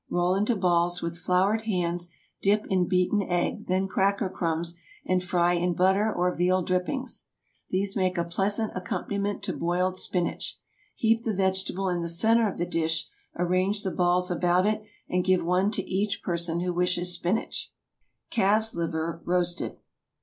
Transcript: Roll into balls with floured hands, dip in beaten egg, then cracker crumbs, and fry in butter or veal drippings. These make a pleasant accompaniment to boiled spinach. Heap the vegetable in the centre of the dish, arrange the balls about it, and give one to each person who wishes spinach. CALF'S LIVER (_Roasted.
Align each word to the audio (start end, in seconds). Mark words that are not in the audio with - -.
Roll 0.09 0.33
into 0.33 0.55
balls 0.55 1.03
with 1.03 1.19
floured 1.19 1.61
hands, 1.65 2.09
dip 2.41 2.65
in 2.71 2.87
beaten 2.87 3.21
egg, 3.21 3.67
then 3.67 3.87
cracker 3.87 4.29
crumbs, 4.29 4.73
and 5.05 5.23
fry 5.23 5.53
in 5.53 5.75
butter 5.75 6.11
or 6.11 6.33
veal 6.35 6.63
drippings. 6.63 7.25
These 7.69 7.95
make 7.95 8.17
a 8.17 8.23
pleasant 8.23 8.71
accompaniment 8.75 9.43
to 9.43 9.53
boiled 9.53 9.95
spinach. 9.95 10.57
Heap 10.95 11.21
the 11.21 11.35
vegetable 11.35 11.87
in 11.87 12.01
the 12.01 12.09
centre 12.09 12.49
of 12.49 12.57
the 12.57 12.65
dish, 12.65 13.09
arrange 13.37 13.83
the 13.83 13.91
balls 13.91 14.31
about 14.31 14.65
it, 14.65 14.81
and 15.07 15.23
give 15.23 15.45
one 15.45 15.69
to 15.69 15.87
each 15.87 16.23
person 16.23 16.61
who 16.61 16.73
wishes 16.73 17.13
spinach. 17.13 17.71
CALF'S 18.31 18.73
LIVER 18.73 19.21
(_Roasted. 19.23 19.77